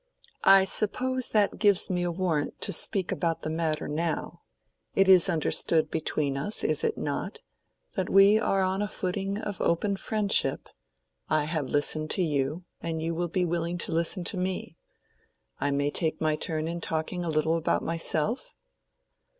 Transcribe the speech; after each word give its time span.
"I 0.43 0.65
suppose 0.65 1.29
that 1.29 1.59
gives 1.59 1.87
me 1.87 2.01
a 2.01 2.11
warrant 2.11 2.59
to 2.61 2.73
speak 2.73 3.11
about 3.11 3.43
the 3.43 3.51
matter 3.51 3.87
now. 3.87 4.41
It 4.95 5.07
is 5.07 5.29
understood 5.29 5.91
between 5.91 6.37
us, 6.37 6.63
is 6.63 6.83
it 6.83 6.97
not?—that 6.97 8.09
we 8.09 8.39
are 8.39 8.63
on 8.63 8.81
a 8.81 8.87
footing 8.87 9.37
of 9.37 9.61
open 9.61 9.95
friendship: 9.95 10.69
I 11.29 11.43
have 11.45 11.69
listened 11.69 12.09
to 12.17 12.23
you, 12.23 12.65
and 12.81 12.99
you 12.99 13.13
will 13.13 13.27
be 13.27 13.45
willing 13.45 13.77
to 13.77 13.91
listen 13.93 14.23
to 14.23 14.37
me. 14.37 14.75
I 15.59 15.69
may 15.69 15.91
take 15.91 16.19
my 16.19 16.35
turn 16.35 16.67
in 16.67 16.81
talking 16.81 17.23
a 17.23 17.29
little 17.29 17.55
about 17.55 17.83
myself?" 17.83 18.55